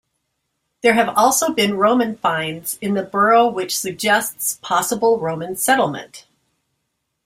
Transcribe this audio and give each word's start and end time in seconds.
There 0.81 0.95
have 0.95 1.15
also 1.15 1.51
been 1.53 1.75
Roman 1.77 2.17
finds 2.17 2.75
in 2.81 2.95
the 2.95 3.03
borough 3.03 3.47
which 3.47 3.77
suggests 3.77 4.57
possible 4.63 5.19
Roman 5.19 5.55
settlement. 5.55 6.25